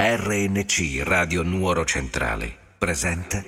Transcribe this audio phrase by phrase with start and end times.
[0.00, 3.42] RNC Radio Nuoro Centrale presenta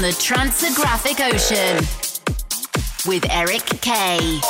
[0.00, 1.76] From the Tranceographic Ocean
[3.06, 4.40] with Eric K.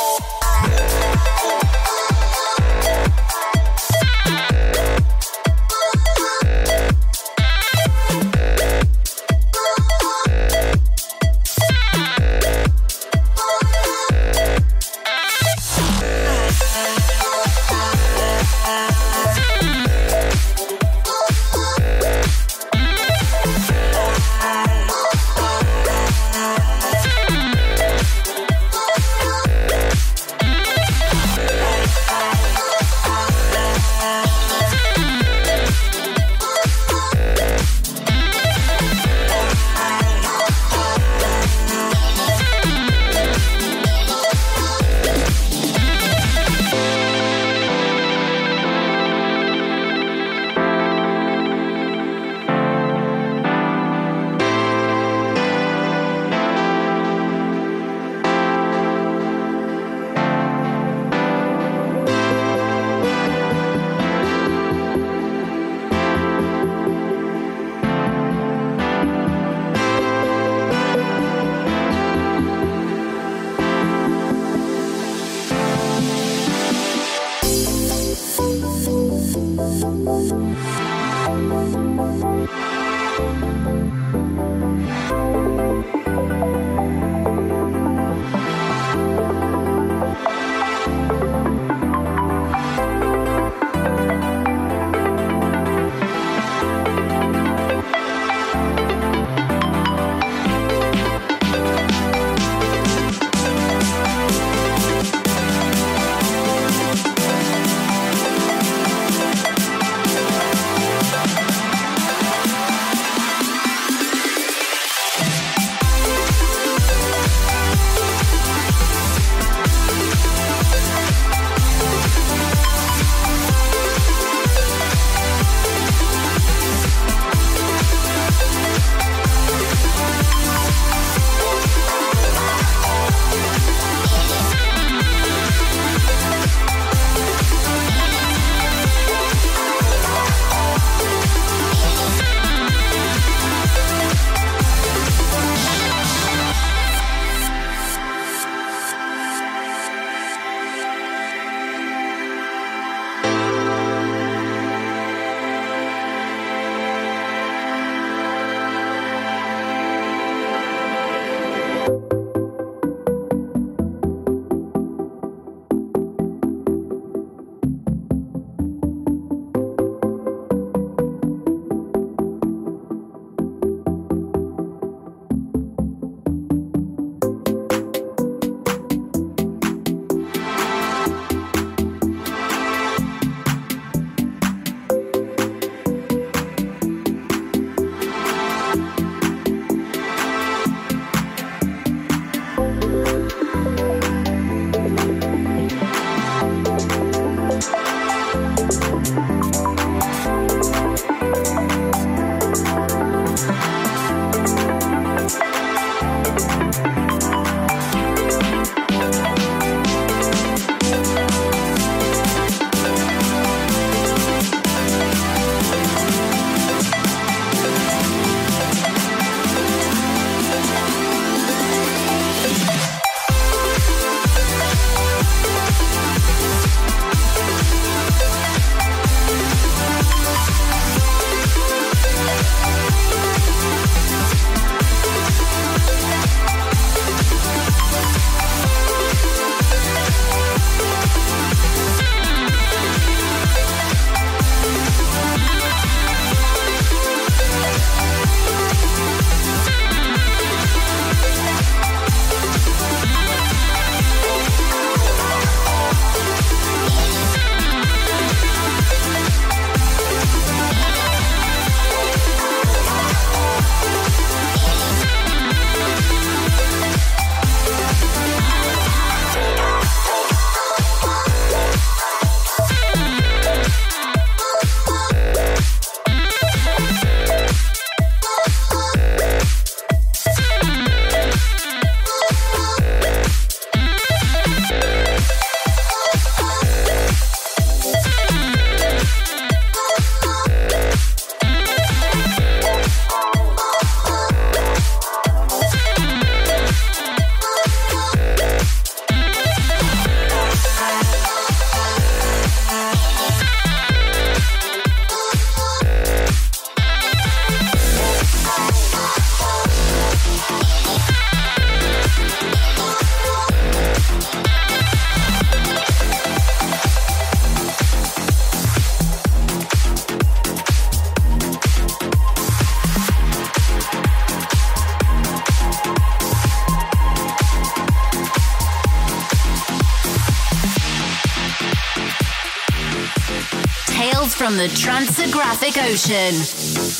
[334.51, 336.33] From the Tranceographic Ocean.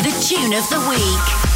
[0.05, 1.50] The tune of the week.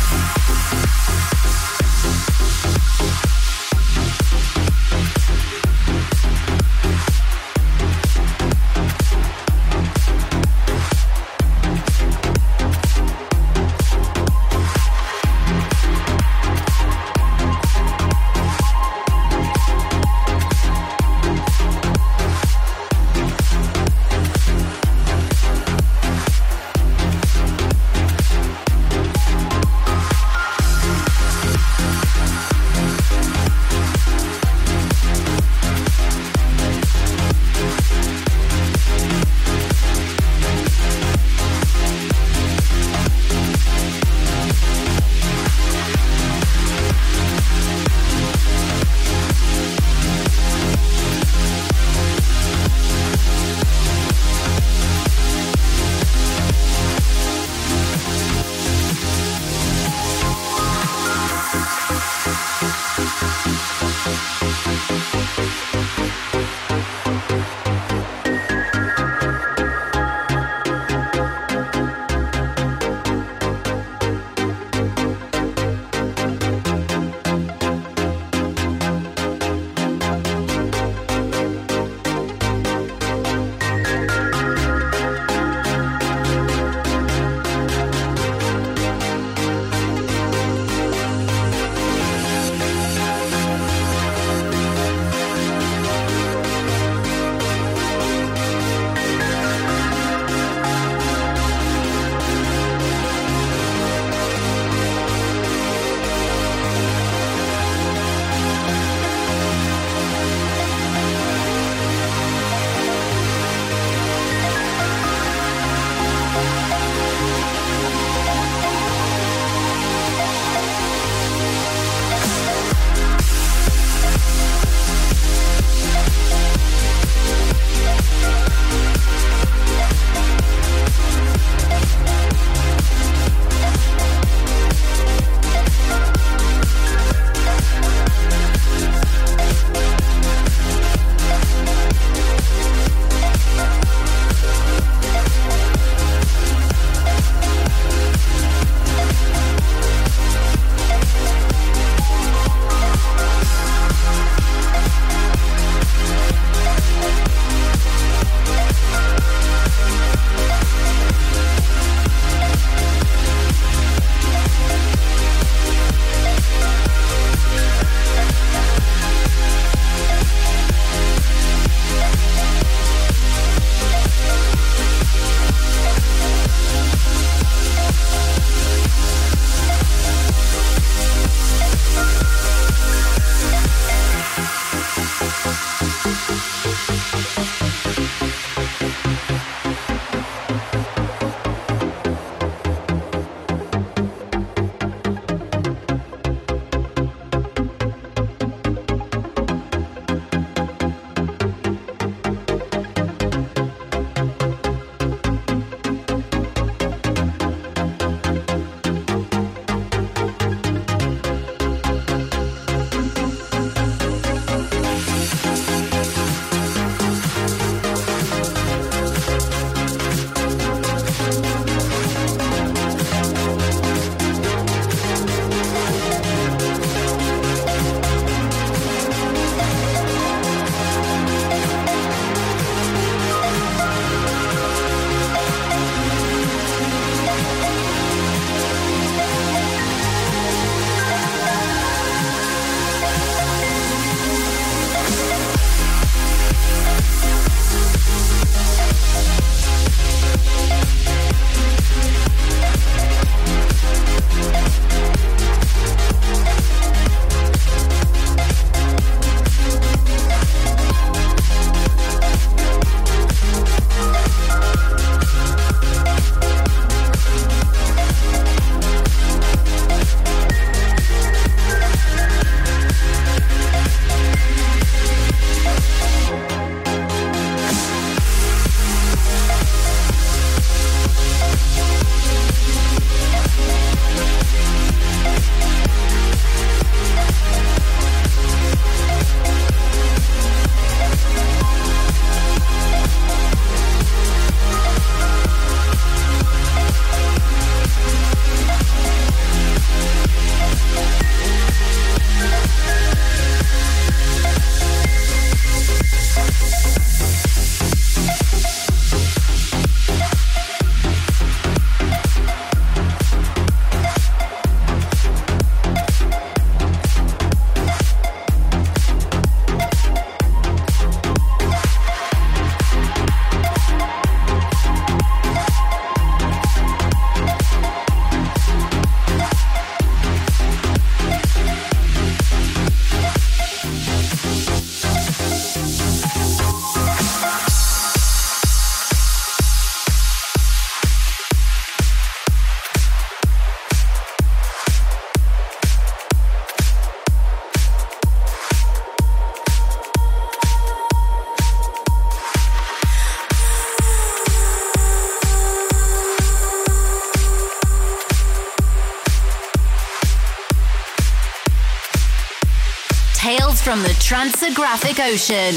[363.86, 365.76] From the Tranceographic Ocean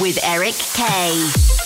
[0.00, 1.61] with Eric Kay.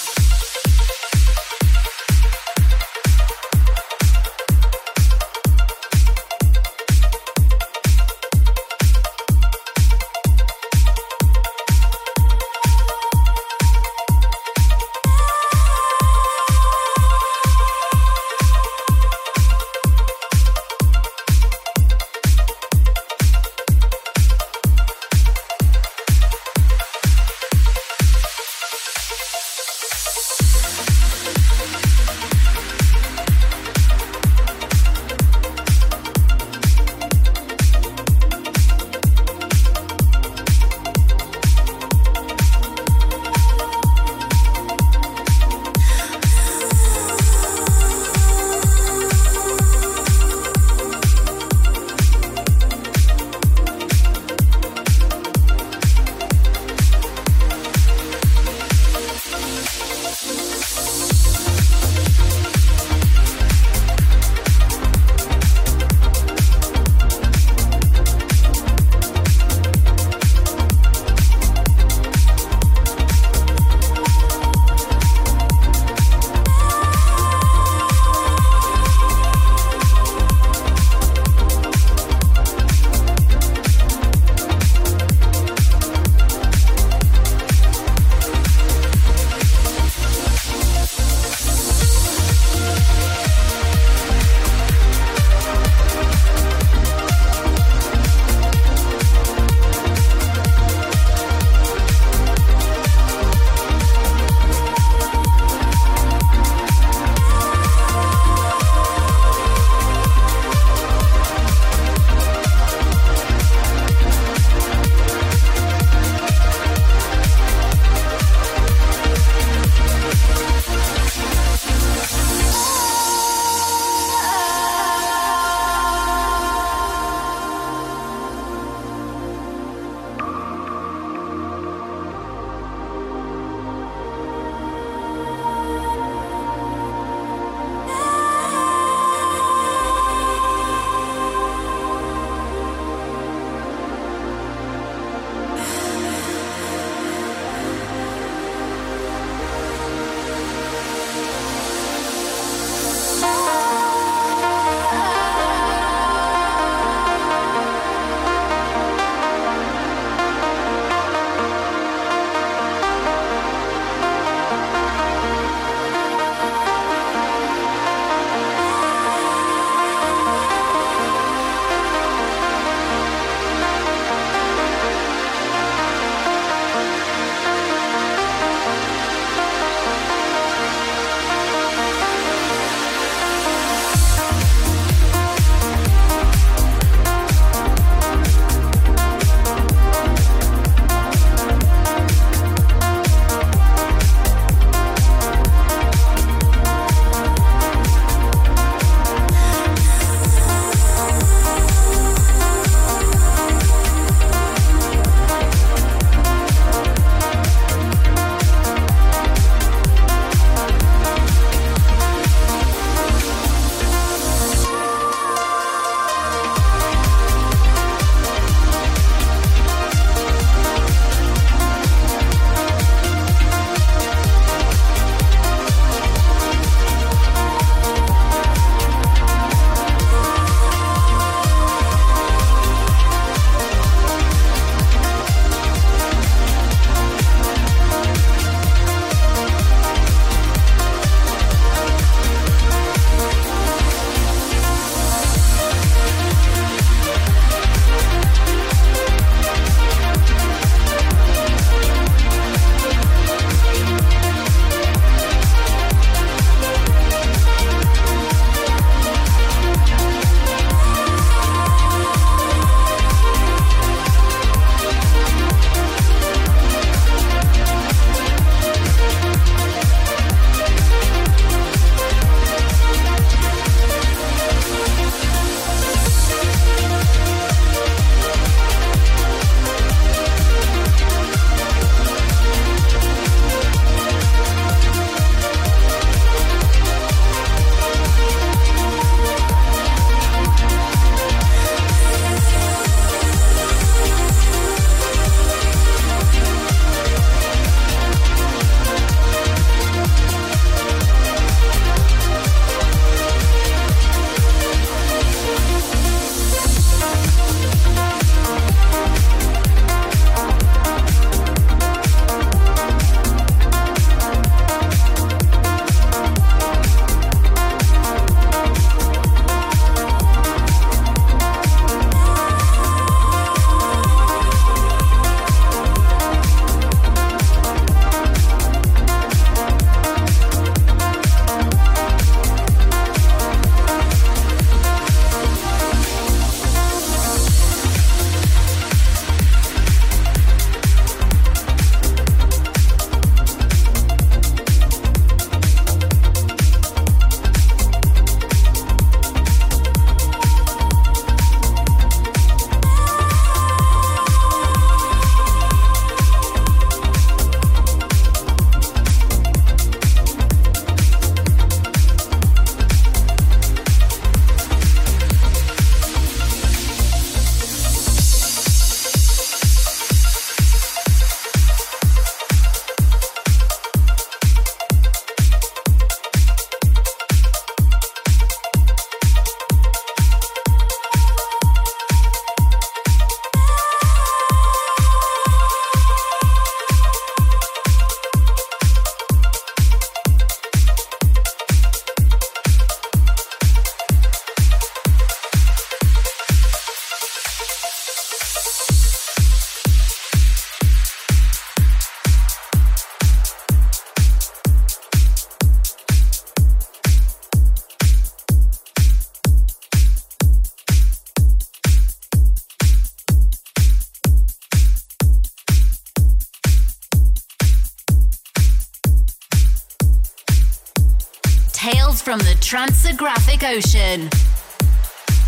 [422.67, 424.29] Tranceographic Ocean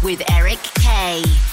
[0.04, 1.47] with Eric Kay.